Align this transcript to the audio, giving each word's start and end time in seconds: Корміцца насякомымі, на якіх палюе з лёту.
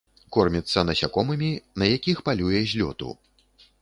Корміцца 0.35 0.83
насякомымі, 0.89 1.49
на 1.83 1.91
якіх 1.97 2.17
палюе 2.31 2.59
з 2.73 2.81
лёту. 2.81 3.13